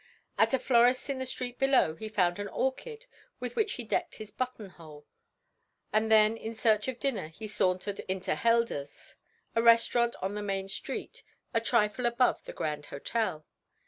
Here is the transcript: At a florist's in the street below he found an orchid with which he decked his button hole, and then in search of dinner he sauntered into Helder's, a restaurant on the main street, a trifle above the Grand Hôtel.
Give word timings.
At 0.35 0.51
a 0.55 0.57
florist's 0.57 1.09
in 1.11 1.19
the 1.19 1.27
street 1.27 1.59
below 1.59 1.93
he 1.93 2.09
found 2.09 2.39
an 2.39 2.47
orchid 2.47 3.05
with 3.39 3.55
which 3.55 3.73
he 3.73 3.83
decked 3.83 4.15
his 4.15 4.31
button 4.31 4.71
hole, 4.71 5.05
and 5.93 6.11
then 6.11 6.35
in 6.35 6.55
search 6.55 6.87
of 6.87 6.99
dinner 6.99 7.27
he 7.27 7.47
sauntered 7.47 7.99
into 8.07 8.33
Helder's, 8.33 9.13
a 9.55 9.61
restaurant 9.61 10.15
on 10.19 10.33
the 10.33 10.41
main 10.41 10.67
street, 10.69 11.21
a 11.53 11.61
trifle 11.61 12.07
above 12.07 12.43
the 12.45 12.53
Grand 12.53 12.85
Hôtel. 12.85 13.43